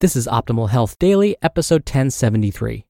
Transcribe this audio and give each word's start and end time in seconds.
This 0.00 0.16
is 0.16 0.26
Optimal 0.26 0.70
Health 0.70 0.98
Daily, 0.98 1.36
episode 1.40 1.82
1073 1.82 2.84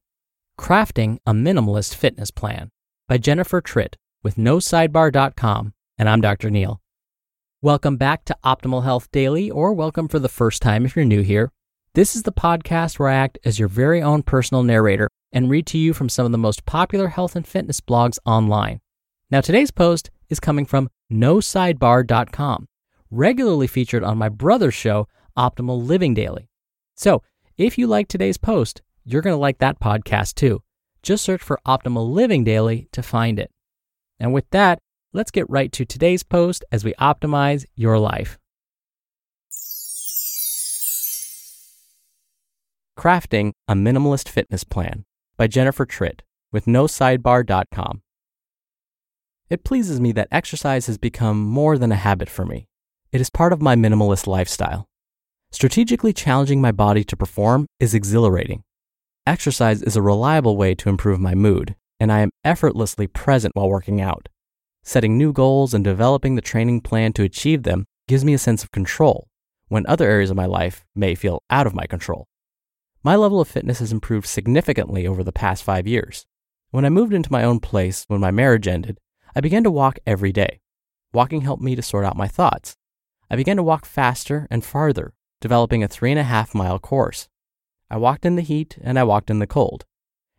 Crafting 0.59 1.19
a 1.25 1.31
Minimalist 1.31 1.95
Fitness 1.95 2.31
Plan 2.31 2.69
by 3.07 3.17
Jennifer 3.17 3.61
Tritt 3.61 3.95
with 4.23 4.35
NoSidebar.com. 4.35 5.73
And 5.97 6.09
I'm 6.09 6.21
Dr. 6.21 6.49
Neal. 6.49 6.81
Welcome 7.61 7.97
back 7.97 8.25
to 8.25 8.37
Optimal 8.43 8.83
Health 8.83 9.11
Daily, 9.11 9.49
or 9.49 9.73
welcome 9.73 10.07
for 10.07 10.19
the 10.19 10.27
first 10.27 10.61
time 10.61 10.85
if 10.85 10.95
you're 10.95 11.05
new 11.05 11.21
here. 11.21 11.51
This 11.93 12.15
is 12.15 12.23
the 12.23 12.31
podcast 12.31 12.99
where 12.99 13.09
I 13.09 13.15
act 13.15 13.37
as 13.45 13.59
your 13.59 13.67
very 13.69 14.01
own 14.01 14.23
personal 14.23 14.63
narrator 14.63 15.07
and 15.31 15.49
read 15.49 15.67
to 15.67 15.77
you 15.77 15.93
from 15.93 16.09
some 16.09 16.25
of 16.25 16.31
the 16.31 16.37
most 16.37 16.65
popular 16.65 17.09
health 17.09 17.35
and 17.35 17.47
fitness 17.47 17.79
blogs 17.79 18.17
online. 18.25 18.81
Now, 19.29 19.41
today's 19.41 19.71
post 19.71 20.09
is 20.29 20.39
coming 20.39 20.65
from 20.65 20.89
NoSidebar.com, 21.11 22.67
regularly 23.11 23.67
featured 23.67 24.03
on 24.03 24.17
my 24.17 24.29
brother's 24.29 24.73
show, 24.73 25.07
Optimal 25.37 25.85
Living 25.85 26.13
Daily. 26.13 26.49
So, 26.95 27.23
if 27.57 27.77
you 27.77 27.87
like 27.87 28.07
today's 28.07 28.37
post, 28.37 28.81
you're 29.03 29.21
going 29.21 29.35
to 29.35 29.39
like 29.39 29.59
that 29.59 29.79
podcast 29.79 30.35
too. 30.35 30.61
Just 31.01 31.23
search 31.23 31.41
for 31.41 31.59
Optimal 31.65 32.11
Living 32.11 32.43
Daily 32.43 32.87
to 32.91 33.03
find 33.03 33.39
it. 33.39 33.51
And 34.19 34.33
with 34.33 34.49
that, 34.51 34.79
let's 35.11 35.31
get 35.31 35.49
right 35.49 35.71
to 35.73 35.85
today's 35.85 36.23
post 36.23 36.63
as 36.71 36.83
we 36.83 36.93
optimize 36.93 37.65
your 37.75 37.99
life. 37.99 38.39
Crafting 42.97 43.51
a 43.67 43.73
Minimalist 43.73 44.29
Fitness 44.29 44.63
Plan 44.63 45.03
by 45.35 45.47
Jennifer 45.47 45.85
Tritt 45.85 46.21
with 46.51 46.65
NoSidebar.com. 46.65 48.01
It 49.49 49.63
pleases 49.63 49.99
me 49.99 50.11
that 50.13 50.29
exercise 50.31 50.87
has 50.87 50.97
become 50.97 51.43
more 51.43 51.77
than 51.77 51.91
a 51.91 51.95
habit 51.97 52.29
for 52.29 52.45
me. 52.45 52.67
It 53.11 53.19
is 53.19 53.29
part 53.29 53.51
of 53.51 53.61
my 53.61 53.75
minimalist 53.75 54.25
lifestyle. 54.25 54.87
Strategically 55.53 56.13
challenging 56.13 56.59
my 56.61 56.71
body 56.71 57.03
to 57.03 57.15
perform 57.15 57.67
is 57.79 57.93
exhilarating. 57.93 58.63
Exercise 59.27 59.83
is 59.83 59.95
a 59.95 60.01
reliable 60.01 60.57
way 60.57 60.73
to 60.73 60.89
improve 60.89 61.19
my 61.19 61.35
mood, 61.35 61.75
and 61.99 62.11
I 62.11 62.21
am 62.21 62.31
effortlessly 62.43 63.05
present 63.05 63.55
while 63.55 63.69
working 63.69 64.01
out. 64.01 64.29
Setting 64.81 65.15
new 65.15 65.31
goals 65.31 65.75
and 65.75 65.83
developing 65.83 66.33
the 66.33 66.41
training 66.41 66.81
plan 66.81 67.13
to 67.13 67.23
achieve 67.23 67.61
them 67.61 67.85
gives 68.07 68.25
me 68.25 68.33
a 68.33 68.39
sense 68.39 68.63
of 68.63 68.71
control 68.71 69.27
when 69.67 69.85
other 69.85 70.09
areas 70.09 70.31
of 70.31 70.35
my 70.35 70.47
life 70.47 70.85
may 70.95 71.13
feel 71.13 71.43
out 71.51 71.67
of 71.67 71.75
my 71.75 71.85
control. 71.85 72.25
My 73.03 73.15
level 73.15 73.39
of 73.39 73.47
fitness 73.47 73.77
has 73.77 73.91
improved 73.91 74.25
significantly 74.25 75.05
over 75.05 75.23
the 75.23 75.31
past 75.31 75.63
five 75.63 75.85
years. 75.85 76.25
When 76.71 76.83
I 76.83 76.89
moved 76.89 77.13
into 77.13 77.31
my 77.31 77.43
own 77.43 77.59
place 77.59 78.05
when 78.07 78.19
my 78.19 78.31
marriage 78.31 78.67
ended, 78.67 78.97
I 79.35 79.39
began 79.39 79.63
to 79.65 79.71
walk 79.71 79.99
every 80.07 80.31
day. 80.31 80.61
Walking 81.13 81.41
helped 81.41 81.61
me 81.61 81.75
to 81.75 81.83
sort 81.83 82.05
out 82.05 82.17
my 82.17 82.27
thoughts. 82.27 82.75
I 83.29 83.35
began 83.35 83.57
to 83.57 83.63
walk 83.63 83.85
faster 83.85 84.47
and 84.49 84.65
farther, 84.65 85.13
developing 85.43 85.83
a 85.83 85.89
three 85.89 86.09
and 86.09 86.19
a 86.21 86.23
half 86.23 86.55
mile 86.55 86.79
course. 86.79 87.27
I 87.91 87.97
walked 87.97 88.25
in 88.25 88.37
the 88.37 88.41
heat 88.41 88.77
and 88.81 88.97
I 88.97 89.03
walked 89.03 89.29
in 89.29 89.39
the 89.39 89.45
cold. 89.45 89.83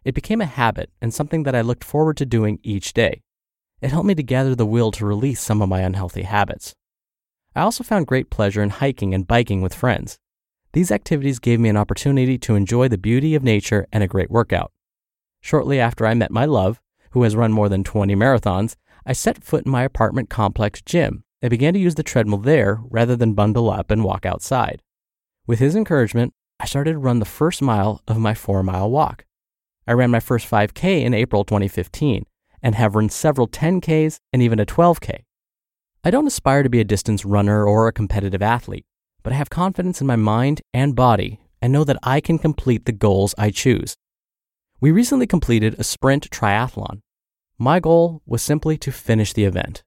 It 0.03 0.15
became 0.15 0.41
a 0.41 0.47
habit 0.47 0.89
and 0.99 1.13
something 1.13 1.43
that 1.43 1.55
I 1.55 1.61
looked 1.61 1.85
forward 1.85 2.17
to 2.17 2.25
doing 2.25 2.59
each 2.63 2.95
day. 2.95 3.23
It 3.83 3.91
helped 3.91 4.07
me 4.07 4.15
to 4.15 4.23
gather 4.23 4.55
the 4.55 4.65
will 4.65 4.91
to 4.93 5.05
release 5.05 5.43
some 5.43 5.61
of 5.61 5.69
my 5.69 5.81
unhealthy 5.83 6.23
habits. 6.23 6.75
I 7.55 7.61
also 7.61 7.85
found 7.85 8.07
great 8.07 8.31
pleasure 8.31 8.63
in 8.63 8.71
hiking 8.71 9.13
and 9.13 9.27
biking 9.27 9.61
with 9.61 9.75
friends. 9.75 10.19
These 10.73 10.91
activities 10.91 11.39
gave 11.39 11.61
me 11.61 11.69
an 11.69 11.77
opportunity 11.77 12.39
to 12.39 12.55
enjoy 12.55 12.89
the 12.89 12.97
beauty 12.97 13.35
of 13.35 13.43
nature 13.43 13.87
and 13.93 14.03
a 14.03 14.09
great 14.09 14.31
workout. 14.31 14.73
Shortly 15.43 15.79
after 15.79 16.07
I 16.07 16.15
met 16.15 16.31
my 16.31 16.47
love, 16.47 16.81
who 17.11 17.25
has 17.25 17.37
run 17.37 17.53
more 17.53 17.69
than 17.69 17.85
20 17.85 18.17
marathons, 18.17 18.75
I 19.05 19.13
set 19.13 19.45
foot 19.45 19.67
in 19.67 19.71
my 19.71 19.83
apartment 19.83 20.31
complex 20.31 20.81
gym 20.81 21.25
and 21.43 21.51
began 21.51 21.75
to 21.75 21.79
use 21.79 21.97
the 21.97 22.03
treadmill 22.03 22.39
there 22.39 22.81
rather 22.89 23.17
than 23.17 23.35
bundle 23.35 23.69
up 23.69 23.91
and 23.91 24.03
walk 24.03 24.25
outside. 24.25 24.81
With 25.47 25.59
his 25.59 25.77
encouragement, 25.77 26.33
I 26.59 26.65
started 26.65 26.93
to 26.93 26.99
run 26.99 27.19
the 27.19 27.27
first 27.27 27.61
mile 27.61 28.01
of 28.09 28.17
my 28.17 28.33
four 28.33 28.63
mile 28.63 28.91
walk. 28.91 29.27
I 29.87 29.93
ran 29.93 30.11
my 30.11 30.21
first 30.21 30.51
5K 30.51 31.03
in 31.03 31.13
April 31.13 31.45
2015 31.45 32.25
and 32.63 32.75
have 32.75 32.95
run 32.95 33.11
several 33.11 33.47
10Ks 33.47 34.21
and 34.33 34.41
even 34.41 34.59
a 34.59 34.65
12K. 34.65 35.25
I 36.03 36.11
don't 36.11 36.27
aspire 36.27 36.63
to 36.63 36.71
be 36.71 36.81
a 36.81 36.85
distance 36.85 37.27
runner 37.27 37.67
or 37.67 37.87
a 37.87 37.93
competitive 37.93 38.41
athlete, 38.41 38.87
but 39.23 39.35
I 39.35 39.37
have 39.37 39.51
confidence 39.51 40.01
in 40.01 40.07
my 40.07 40.17
mind 40.17 40.63
and 40.73 40.97
body 40.97 41.41
and 41.61 41.71
know 41.71 41.85
that 41.85 41.99
I 42.03 42.23
can 42.23 42.39
complete 42.39 42.87
the 42.87 42.93
goals 42.93 43.35
I 43.37 43.51
choose. 43.51 43.97
We 44.81 44.93
recently 44.93 45.27
completed 45.27 45.77
a 45.79 45.85
sprint 45.85 46.31
triathlon. 46.31 47.03
My 47.59 47.81
goal 47.81 48.23
was 48.25 48.41
simply 48.41 48.79
to 48.79 48.91
finish 48.91 49.35
the 49.35 49.45
event. 49.45 49.83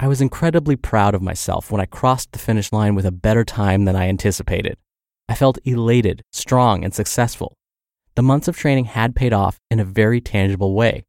I 0.00 0.08
was 0.08 0.20
incredibly 0.20 0.74
proud 0.74 1.14
of 1.14 1.22
myself 1.22 1.70
when 1.70 1.80
I 1.80 1.86
crossed 1.86 2.32
the 2.32 2.38
finish 2.40 2.72
line 2.72 2.96
with 2.96 3.06
a 3.06 3.12
better 3.12 3.44
time 3.44 3.84
than 3.84 3.94
I 3.94 4.08
anticipated. 4.08 4.76
I 5.28 5.34
felt 5.34 5.58
elated, 5.64 6.22
strong, 6.32 6.84
and 6.84 6.94
successful. 6.94 7.54
The 8.14 8.22
months 8.22 8.48
of 8.48 8.56
training 8.56 8.86
had 8.86 9.14
paid 9.14 9.32
off 9.32 9.60
in 9.70 9.78
a 9.78 9.84
very 9.84 10.20
tangible 10.20 10.74
way. 10.74 11.04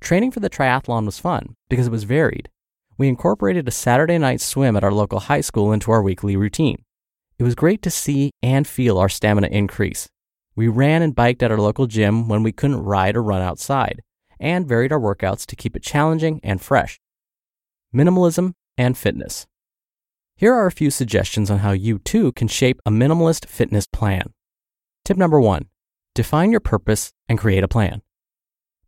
Training 0.00 0.30
for 0.30 0.40
the 0.40 0.48
triathlon 0.48 1.04
was 1.04 1.18
fun 1.18 1.56
because 1.68 1.88
it 1.88 1.92
was 1.92 2.04
varied. 2.04 2.48
We 2.96 3.08
incorporated 3.08 3.66
a 3.66 3.72
Saturday 3.72 4.18
night 4.18 4.40
swim 4.40 4.76
at 4.76 4.84
our 4.84 4.92
local 4.92 5.20
high 5.20 5.40
school 5.40 5.72
into 5.72 5.90
our 5.90 6.02
weekly 6.02 6.36
routine. 6.36 6.84
It 7.38 7.44
was 7.44 7.54
great 7.54 7.82
to 7.82 7.90
see 7.90 8.30
and 8.42 8.66
feel 8.66 8.98
our 8.98 9.08
stamina 9.08 9.48
increase. 9.48 10.08
We 10.54 10.68
ran 10.68 11.02
and 11.02 11.14
biked 11.14 11.42
at 11.42 11.50
our 11.50 11.58
local 11.58 11.86
gym 11.86 12.28
when 12.28 12.42
we 12.42 12.52
couldn't 12.52 12.84
ride 12.84 13.16
or 13.16 13.22
run 13.22 13.40
outside, 13.40 14.02
and 14.38 14.68
varied 14.68 14.92
our 14.92 15.00
workouts 15.00 15.46
to 15.46 15.56
keep 15.56 15.74
it 15.74 15.82
challenging 15.82 16.40
and 16.42 16.60
fresh. 16.60 16.98
Minimalism 17.94 18.52
and 18.76 18.96
fitness. 18.96 19.46
Here 20.40 20.54
are 20.54 20.64
a 20.64 20.72
few 20.72 20.90
suggestions 20.90 21.50
on 21.50 21.58
how 21.58 21.72
you 21.72 21.98
too 21.98 22.32
can 22.32 22.48
shape 22.48 22.80
a 22.86 22.90
minimalist 22.90 23.44
fitness 23.44 23.86
plan. 23.86 24.32
Tip 25.04 25.18
number 25.18 25.38
one 25.38 25.66
define 26.14 26.50
your 26.50 26.60
purpose 26.60 27.12
and 27.28 27.38
create 27.38 27.62
a 27.62 27.68
plan. 27.68 28.00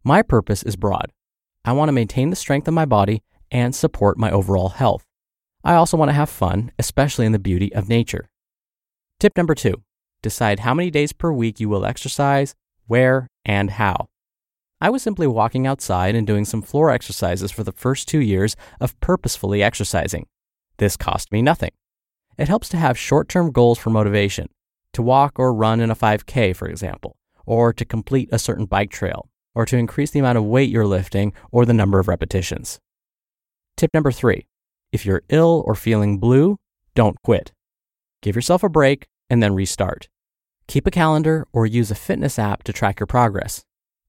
My 0.03 0.23
purpose 0.23 0.63
is 0.63 0.77
broad. 0.77 1.13
I 1.63 1.73
want 1.73 1.91
to 1.91 1.93
maintain 1.93 2.31
the 2.31 2.37
strength 2.37 2.69
of 2.69 2.73
my 2.73 2.87
body 2.87 3.23
and 3.51 3.75
support 3.75 4.17
my 4.17 4.31
overall 4.31 4.71
health. 4.71 5.05
I 5.63 5.75
also 5.75 5.99
want 5.99 6.09
to 6.09 6.15
have 6.15 6.31
fun, 6.31 6.73
especially 6.79 7.27
in 7.27 7.33
the 7.33 7.39
beauty 7.39 7.71
of 7.75 7.87
nature. 7.87 8.31
Tip 9.21 9.37
number 9.37 9.55
two 9.55 9.83
decide 10.23 10.61
how 10.61 10.73
many 10.73 10.91
days 10.91 11.13
per 11.13 11.33
week 11.33 11.61
you 11.61 11.69
will 11.69 11.85
exercise, 11.85 12.55
where, 12.87 13.29
and 13.45 13.73
how. 13.73 14.09
I 14.81 14.89
was 14.89 15.03
simply 15.03 15.27
walking 15.27 15.67
outside 15.67 16.15
and 16.15 16.27
doing 16.27 16.47
some 16.47 16.63
floor 16.63 16.91
exercises 16.91 17.53
for 17.53 17.63
the 17.63 17.73
first 17.73 18.09
two 18.09 18.21
years 18.21 18.57
of 18.81 18.99
purposefully 19.01 19.63
exercising. 19.63 20.29
This 20.83 20.97
cost 20.97 21.31
me 21.31 21.43
nothing. 21.43 21.71
It 22.37 22.49
helps 22.49 22.69
to 22.71 22.77
have 22.77 22.99
short 22.99 23.29
term 23.29 23.53
goals 23.53 23.79
for 23.79 23.91
motivation, 23.91 24.49
to 24.95 25.01
walk 25.01 25.39
or 25.39 25.55
run 25.55 25.79
in 25.79 25.93
a 25.93 25.95
5K, 25.95 26.57
for 26.57 26.67
example, 26.67 27.15
or 27.47 27.73
to 27.73 27.85
complete 27.85 28.29
a 28.33 28.39
certain 28.41 28.67
bike 28.67 28.91
trail, 28.91 29.31
or 29.55 29.65
to 29.65 29.77
increase 29.77 30.11
the 30.11 30.19
amount 30.19 30.39
of 30.39 30.45
weight 30.45 30.71
you're 30.71 30.85
lifting 30.85 31.35
or 31.53 31.65
the 31.65 31.73
number 31.73 32.01
of 32.01 32.09
repetitions. 32.09 32.81
Tip 33.77 33.95
number 33.95 34.11
three 34.11 34.49
if 34.91 35.07
you're 35.07 35.23
ill 35.29 35.63
or 35.69 35.77
feeling 35.77 36.19
blue, 36.19 36.57
don't 36.97 37.23
quit. 37.23 37.53
Give 38.21 38.35
yourself 38.35 38.65
a 38.65 38.69
break 38.69 39.07
and 39.31 39.41
then 39.41 39.55
restart. 39.55 40.09
Keep 40.67 40.89
a 40.89 40.91
calendar 40.91 41.47
or 41.53 41.65
use 41.65 41.93
a 41.93 41.95
fitness 41.95 42.41
app 42.41 42.65
to 42.65 42.73
track 42.73 42.99
your 42.99 43.07
progress. 43.07 43.63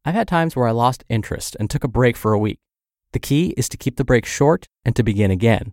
I've 0.05 0.15
had 0.15 0.27
times 0.27 0.55
where 0.55 0.67
I 0.67 0.71
lost 0.71 1.05
interest 1.07 1.55
and 1.59 1.69
took 1.69 1.83
a 1.83 1.87
break 1.87 2.17
for 2.17 2.33
a 2.33 2.39
week. 2.39 2.57
The 3.11 3.19
key 3.19 3.53
is 3.55 3.69
to 3.69 3.77
keep 3.77 3.97
the 3.97 4.03
break 4.03 4.25
short 4.25 4.65
and 4.83 4.95
to 4.95 5.03
begin 5.03 5.29
again. 5.29 5.71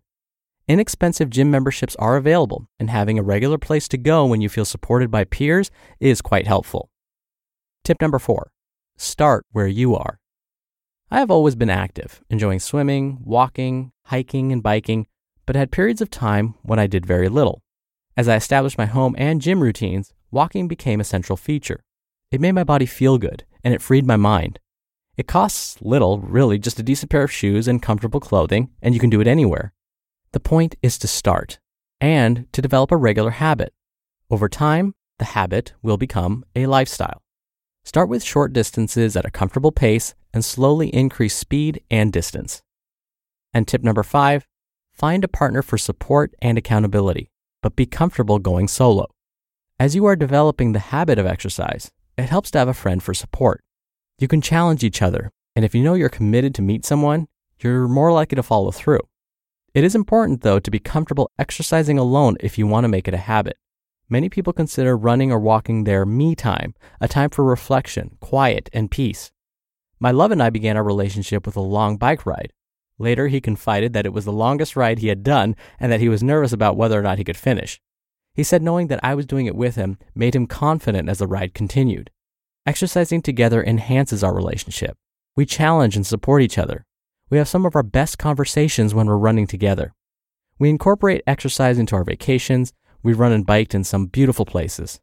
Inexpensive 0.70 1.30
gym 1.30 1.50
memberships 1.50 1.96
are 1.96 2.14
available, 2.14 2.68
and 2.78 2.90
having 2.90 3.18
a 3.18 3.24
regular 3.24 3.58
place 3.58 3.88
to 3.88 3.98
go 3.98 4.24
when 4.24 4.40
you 4.40 4.48
feel 4.48 4.64
supported 4.64 5.10
by 5.10 5.24
peers 5.24 5.68
is 5.98 6.22
quite 6.22 6.46
helpful. 6.46 6.88
Tip 7.82 8.00
number 8.00 8.20
four 8.20 8.52
start 8.96 9.44
where 9.50 9.66
you 9.66 9.96
are. 9.96 10.20
I 11.10 11.18
have 11.18 11.28
always 11.28 11.56
been 11.56 11.70
active, 11.70 12.22
enjoying 12.30 12.60
swimming, 12.60 13.18
walking, 13.24 13.90
hiking, 14.04 14.52
and 14.52 14.62
biking, 14.62 15.08
but 15.44 15.56
had 15.56 15.72
periods 15.72 16.00
of 16.00 16.08
time 16.08 16.54
when 16.62 16.78
I 16.78 16.86
did 16.86 17.04
very 17.04 17.28
little. 17.28 17.62
As 18.16 18.28
I 18.28 18.36
established 18.36 18.78
my 18.78 18.86
home 18.86 19.16
and 19.18 19.40
gym 19.40 19.64
routines, 19.64 20.12
walking 20.30 20.68
became 20.68 21.00
a 21.00 21.04
central 21.12 21.36
feature. 21.36 21.82
It 22.30 22.40
made 22.40 22.52
my 22.52 22.62
body 22.62 22.86
feel 22.86 23.18
good, 23.18 23.42
and 23.64 23.74
it 23.74 23.82
freed 23.82 24.06
my 24.06 24.14
mind. 24.14 24.60
It 25.16 25.26
costs 25.26 25.82
little, 25.82 26.20
really, 26.20 26.60
just 26.60 26.78
a 26.78 26.84
decent 26.84 27.10
pair 27.10 27.24
of 27.24 27.32
shoes 27.32 27.66
and 27.66 27.82
comfortable 27.82 28.20
clothing, 28.20 28.70
and 28.80 28.94
you 28.94 29.00
can 29.00 29.10
do 29.10 29.20
it 29.20 29.26
anywhere. 29.26 29.72
The 30.32 30.40
point 30.40 30.76
is 30.80 30.96
to 30.98 31.08
start 31.08 31.58
and 32.00 32.46
to 32.52 32.62
develop 32.62 32.92
a 32.92 32.96
regular 32.96 33.30
habit. 33.30 33.72
Over 34.30 34.48
time, 34.48 34.94
the 35.18 35.24
habit 35.26 35.74
will 35.82 35.96
become 35.96 36.44
a 36.54 36.66
lifestyle. 36.66 37.22
Start 37.84 38.08
with 38.08 38.22
short 38.22 38.52
distances 38.52 39.16
at 39.16 39.24
a 39.24 39.30
comfortable 39.30 39.72
pace 39.72 40.14
and 40.32 40.44
slowly 40.44 40.88
increase 40.90 41.34
speed 41.34 41.82
and 41.90 42.12
distance. 42.12 42.62
And 43.52 43.66
tip 43.66 43.82
number 43.82 44.02
five 44.02 44.46
find 44.92 45.24
a 45.24 45.28
partner 45.28 45.62
for 45.62 45.78
support 45.78 46.34
and 46.40 46.58
accountability, 46.58 47.30
but 47.62 47.74
be 47.74 47.86
comfortable 47.86 48.38
going 48.38 48.68
solo. 48.68 49.06
As 49.78 49.96
you 49.96 50.04
are 50.04 50.14
developing 50.14 50.72
the 50.72 50.78
habit 50.78 51.18
of 51.18 51.26
exercise, 51.26 51.90
it 52.16 52.28
helps 52.28 52.50
to 52.52 52.58
have 52.58 52.68
a 52.68 52.74
friend 52.74 53.02
for 53.02 53.14
support. 53.14 53.62
You 54.18 54.28
can 54.28 54.42
challenge 54.42 54.84
each 54.84 55.00
other, 55.00 55.32
and 55.56 55.64
if 55.64 55.74
you 55.74 55.82
know 55.82 55.94
you're 55.94 56.10
committed 56.10 56.54
to 56.56 56.62
meet 56.62 56.84
someone, 56.84 57.28
you're 57.60 57.88
more 57.88 58.12
likely 58.12 58.36
to 58.36 58.42
follow 58.42 58.70
through. 58.70 59.00
It 59.72 59.84
is 59.84 59.94
important, 59.94 60.40
though, 60.40 60.58
to 60.58 60.70
be 60.70 60.80
comfortable 60.80 61.30
exercising 61.38 61.98
alone 61.98 62.36
if 62.40 62.58
you 62.58 62.66
want 62.66 62.84
to 62.84 62.88
make 62.88 63.06
it 63.06 63.14
a 63.14 63.18
habit. 63.18 63.56
Many 64.08 64.28
people 64.28 64.52
consider 64.52 64.96
running 64.96 65.30
or 65.30 65.38
walking 65.38 65.84
their 65.84 66.04
me 66.04 66.34
time, 66.34 66.74
a 67.00 67.06
time 67.06 67.30
for 67.30 67.44
reflection, 67.44 68.16
quiet, 68.20 68.68
and 68.72 68.90
peace. 68.90 69.30
My 70.00 70.10
love 70.10 70.32
and 70.32 70.42
I 70.42 70.50
began 70.50 70.76
our 70.76 70.82
relationship 70.82 71.46
with 71.46 71.56
a 71.56 71.60
long 71.60 71.96
bike 71.96 72.26
ride. 72.26 72.52
Later, 72.98 73.28
he 73.28 73.40
confided 73.40 73.92
that 73.92 74.06
it 74.06 74.12
was 74.12 74.24
the 74.24 74.32
longest 74.32 74.74
ride 74.74 74.98
he 74.98 75.08
had 75.08 75.22
done 75.22 75.54
and 75.78 75.92
that 75.92 76.00
he 76.00 76.08
was 76.08 76.22
nervous 76.22 76.52
about 76.52 76.76
whether 76.76 76.98
or 76.98 77.02
not 77.02 77.18
he 77.18 77.24
could 77.24 77.36
finish. 77.36 77.80
He 78.34 78.42
said 78.42 78.62
knowing 78.62 78.88
that 78.88 79.00
I 79.04 79.14
was 79.14 79.26
doing 79.26 79.46
it 79.46 79.54
with 79.54 79.76
him 79.76 79.98
made 80.14 80.34
him 80.34 80.48
confident 80.48 81.08
as 81.08 81.18
the 81.18 81.28
ride 81.28 81.54
continued. 81.54 82.10
Exercising 82.66 83.22
together 83.22 83.62
enhances 83.62 84.24
our 84.24 84.34
relationship. 84.34 84.96
We 85.36 85.46
challenge 85.46 85.94
and 85.94 86.06
support 86.06 86.42
each 86.42 86.58
other. 86.58 86.86
We 87.30 87.38
have 87.38 87.48
some 87.48 87.64
of 87.64 87.76
our 87.76 87.84
best 87.84 88.18
conversations 88.18 88.92
when 88.92 89.06
we're 89.06 89.16
running 89.16 89.46
together. 89.46 89.94
We 90.58 90.68
incorporate 90.68 91.22
exercise 91.28 91.78
into 91.78 91.94
our 91.94 92.02
vacations. 92.02 92.72
We 93.04 93.12
run 93.12 93.30
and 93.32 93.46
biked 93.46 93.74
in 93.74 93.84
some 93.84 94.06
beautiful 94.06 94.44
places. 94.44 95.00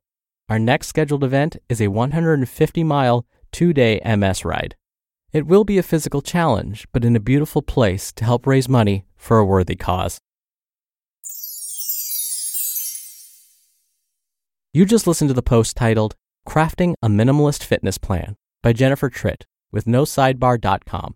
Our 0.50 0.60
next 0.60 0.88
scheduled 0.88 1.24
event 1.24 1.56
is 1.70 1.82
a 1.82 1.88
150 1.88 2.84
mile, 2.84 3.26
two 3.54 3.74
day 3.74 4.02
MS 4.06 4.44
ride. 4.44 4.76
It 5.32 5.48
will 5.48 5.64
be 5.64 5.78
a 5.78 5.84
physical 5.84 6.22
challenge, 6.22 6.86
but 6.92 7.06
in 7.06 7.16
a 7.16 7.22
beautiful 7.22 7.62
place 7.62 8.12
to 8.14 8.26
help 8.26 8.46
raise 8.46 8.68
money 8.68 9.06
for 9.16 9.38
a 9.38 9.46
worthy 9.46 9.76
cause. 9.76 10.20
You 14.74 14.86
just 14.86 15.08
listened 15.08 15.30
to 15.30 15.34
the 15.34 15.42
post 15.42 15.76
titled 15.76 16.16
Crafting 16.48 16.94
a 17.02 17.08
Minimalist 17.08 17.64
Fitness 17.64 17.98
Plan 17.98 18.36
by 18.62 18.74
Jennifer 18.74 19.10
Tritt 19.10 19.44
with 19.72 19.86
NoSidebar.com. 19.86 21.16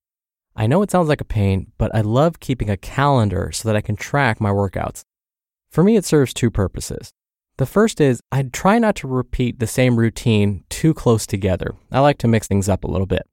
I 0.55 0.67
know 0.67 0.81
it 0.81 0.91
sounds 0.91 1.07
like 1.07 1.21
a 1.21 1.25
pain, 1.25 1.71
but 1.77 1.93
I 1.95 2.01
love 2.01 2.39
keeping 2.39 2.69
a 2.69 2.77
calendar 2.77 3.51
so 3.51 3.67
that 3.67 3.75
I 3.75 3.81
can 3.81 3.95
track 3.95 4.41
my 4.41 4.49
workouts. 4.49 5.03
For 5.71 5.83
me, 5.83 5.95
it 5.95 6.05
serves 6.05 6.33
two 6.33 6.51
purposes. 6.51 7.13
The 7.57 7.65
first 7.65 8.01
is 8.01 8.21
I 8.31 8.43
try 8.43 8.79
not 8.79 8.95
to 8.97 9.07
repeat 9.07 9.59
the 9.59 9.67
same 9.67 9.97
routine 9.97 10.63
too 10.69 10.93
close 10.93 11.25
together. 11.25 11.75
I 11.91 11.99
like 11.99 12.17
to 12.19 12.27
mix 12.27 12.47
things 12.47 12.67
up 12.67 12.83
a 12.83 12.91
little 12.91 13.07
bit. 13.07 13.27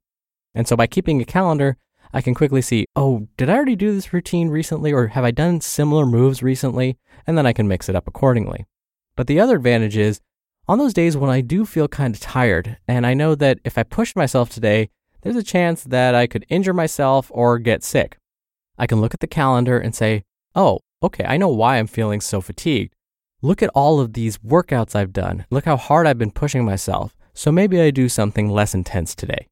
And 0.53 0.67
so 0.67 0.75
by 0.75 0.87
keeping 0.87 1.21
a 1.21 1.25
calendar, 1.25 1.77
I 2.13 2.21
can 2.21 2.33
quickly 2.33 2.61
see, 2.61 2.85
oh, 2.95 3.27
did 3.37 3.49
I 3.49 3.55
already 3.55 3.75
do 3.75 3.93
this 3.93 4.13
routine 4.13 4.49
recently 4.49 4.91
or 4.91 5.07
have 5.07 5.23
I 5.23 5.31
done 5.31 5.61
similar 5.61 6.05
moves 6.05 6.41
recently? 6.41 6.97
And 7.27 7.37
then 7.37 7.45
I 7.45 7.53
can 7.53 7.67
mix 7.67 7.89
it 7.89 7.95
up 7.95 8.07
accordingly. 8.07 8.65
But 9.15 9.27
the 9.27 9.39
other 9.39 9.55
advantage 9.55 9.97
is 9.97 10.21
on 10.67 10.77
those 10.77 10.93
days 10.93 11.17
when 11.17 11.29
I 11.29 11.41
do 11.41 11.65
feel 11.65 11.87
kind 11.87 12.15
of 12.15 12.21
tired 12.21 12.77
and 12.87 13.05
I 13.05 13.13
know 13.13 13.35
that 13.35 13.59
if 13.63 13.77
I 13.77 13.83
push 13.83 14.15
myself 14.15 14.49
today, 14.49 14.89
there's 15.21 15.35
a 15.35 15.43
chance 15.43 15.83
that 15.83 16.15
I 16.15 16.27
could 16.27 16.45
injure 16.49 16.73
myself 16.73 17.31
or 17.33 17.59
get 17.59 17.83
sick. 17.83 18.17
I 18.77 18.87
can 18.87 19.01
look 19.01 19.13
at 19.13 19.19
the 19.19 19.27
calendar 19.27 19.77
and 19.77 19.93
say, 19.93 20.23
oh, 20.55 20.79
okay, 21.03 21.25
I 21.25 21.37
know 21.37 21.49
why 21.49 21.77
I'm 21.77 21.87
feeling 21.87 22.21
so 22.21 22.41
fatigued. 22.41 22.93
Look 23.41 23.61
at 23.61 23.71
all 23.73 23.99
of 23.99 24.13
these 24.13 24.37
workouts 24.39 24.95
I've 24.95 25.13
done. 25.13 25.45
Look 25.49 25.65
how 25.65 25.77
hard 25.77 26.07
I've 26.07 26.17
been 26.17 26.31
pushing 26.31 26.65
myself. 26.65 27.15
So 27.33 27.51
maybe 27.51 27.79
I 27.79 27.91
do 27.91 28.09
something 28.09 28.49
less 28.49 28.73
intense 28.73 29.15
today. 29.15 29.47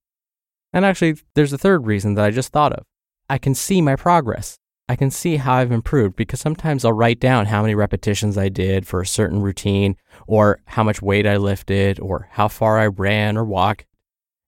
And 0.73 0.85
actually, 0.85 1.17
there's 1.35 1.53
a 1.53 1.57
third 1.57 1.85
reason 1.85 2.15
that 2.15 2.25
I 2.25 2.31
just 2.31 2.51
thought 2.51 2.73
of. 2.73 2.83
I 3.29 3.37
can 3.37 3.55
see 3.55 3.81
my 3.81 3.95
progress. 3.95 4.57
I 4.89 4.95
can 4.95 5.11
see 5.11 5.37
how 5.37 5.55
I've 5.55 5.71
improved 5.71 6.15
because 6.15 6.39
sometimes 6.39 6.85
I'll 6.85 6.93
write 6.93 7.19
down 7.19 7.47
how 7.47 7.61
many 7.61 7.75
repetitions 7.75 8.37
I 8.37 8.47
did 8.47 8.87
for 8.87 9.01
a 9.01 9.07
certain 9.07 9.41
routine 9.41 9.97
or 10.27 10.61
how 10.65 10.83
much 10.83 11.01
weight 11.01 11.27
I 11.27 11.35
lifted 11.37 11.99
or 11.99 12.29
how 12.31 12.47
far 12.47 12.79
I 12.79 12.87
ran 12.87 13.37
or 13.37 13.43
walked. 13.43 13.85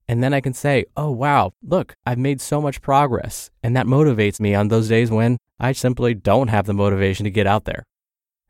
And 0.10 0.24
then 0.24 0.34
I 0.34 0.42
can 0.42 0.56
say, 0.56 0.86
oh, 0.98 1.12
wow, 1.12 1.54
look, 1.62 1.96
I've 2.04 2.18
made 2.18 2.42
so 2.42 2.60
much 2.60 2.82
progress. 2.82 3.52
And 3.62 3.78
that 3.78 3.86
motivates 3.86 4.40
me 4.40 4.56
on 4.56 4.68
those 4.68 4.90
days 4.90 5.12
when 5.12 5.38
I 5.60 5.72
simply 5.72 6.16
don't 6.16 6.48
have 6.48 6.66
the 6.66 6.74
motivation 6.74 7.26
to 7.26 7.30
get 7.30 7.46
out 7.46 7.66
there. 7.66 7.84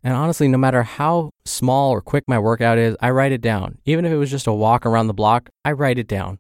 And 0.02 0.14
honestly, 0.14 0.48
no 0.48 0.58
matter 0.58 0.84
how 0.84 1.32
small 1.44 1.92
or 1.92 2.02
quick 2.02 2.24
my 2.30 2.40
workout 2.40 2.78
is, 2.78 2.96
I 3.02 3.10
write 3.10 3.34
it 3.34 3.42
down. 3.42 3.78
Even 3.84 4.06
if 4.06 4.12
it 4.14 4.16
was 4.16 4.32
just 4.32 4.48
a 4.48 4.54
walk 4.54 4.86
around 4.86 5.08
the 5.08 5.14
block, 5.14 5.50
I 5.66 5.74
write 5.74 6.00
it 6.00 6.08
down. 6.08 6.40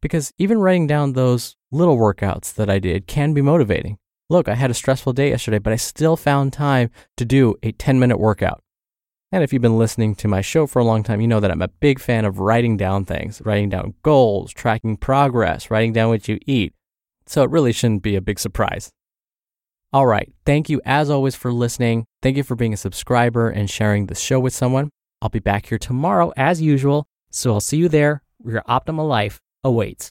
Because 0.00 0.32
even 0.38 0.56
writing 0.56 0.86
down 0.86 1.12
those 1.12 1.54
little 1.70 1.98
workouts 1.98 2.54
that 2.54 2.70
I 2.70 2.78
did 2.78 3.06
can 3.06 3.34
be 3.34 3.42
motivating. 3.42 3.98
Look, 4.30 4.48
I 4.48 4.54
had 4.54 4.70
a 4.70 4.74
stressful 4.74 5.12
day 5.12 5.28
yesterday, 5.28 5.58
but 5.58 5.74
I 5.74 5.76
still 5.76 6.16
found 6.16 6.54
time 6.54 6.90
to 7.18 7.26
do 7.26 7.56
a 7.62 7.72
10 7.72 8.00
minute 8.00 8.18
workout. 8.18 8.62
And 9.36 9.44
if 9.44 9.52
you've 9.52 9.60
been 9.60 9.76
listening 9.76 10.14
to 10.14 10.28
my 10.28 10.40
show 10.40 10.66
for 10.66 10.78
a 10.78 10.84
long 10.84 11.02
time, 11.02 11.20
you 11.20 11.28
know 11.28 11.40
that 11.40 11.50
I'm 11.50 11.60
a 11.60 11.68
big 11.68 11.98
fan 11.98 12.24
of 12.24 12.38
writing 12.38 12.78
down 12.78 13.04
things, 13.04 13.42
writing 13.44 13.68
down 13.68 13.92
goals, 14.02 14.50
tracking 14.50 14.96
progress, 14.96 15.70
writing 15.70 15.92
down 15.92 16.08
what 16.08 16.26
you 16.26 16.38
eat. 16.46 16.72
So 17.26 17.42
it 17.42 17.50
really 17.50 17.72
shouldn't 17.72 18.02
be 18.02 18.16
a 18.16 18.22
big 18.22 18.38
surprise. 18.38 18.90
All 19.92 20.06
right. 20.06 20.32
Thank 20.46 20.70
you 20.70 20.80
as 20.86 21.10
always 21.10 21.36
for 21.36 21.52
listening. 21.52 22.06
Thank 22.22 22.38
you 22.38 22.44
for 22.44 22.56
being 22.56 22.72
a 22.72 22.78
subscriber 22.78 23.50
and 23.50 23.68
sharing 23.68 24.06
the 24.06 24.14
show 24.14 24.40
with 24.40 24.54
someone. 24.54 24.88
I'll 25.20 25.28
be 25.28 25.38
back 25.38 25.66
here 25.66 25.76
tomorrow 25.76 26.32
as 26.34 26.62
usual. 26.62 27.06
So 27.30 27.52
I'll 27.52 27.60
see 27.60 27.76
you 27.76 27.90
there 27.90 28.22
your 28.42 28.62
optimal 28.62 29.06
life 29.06 29.38
awaits. 29.62 30.04